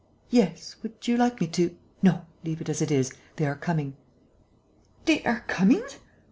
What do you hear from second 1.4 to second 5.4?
to...?" "No, leave it as it is. They are coming." "They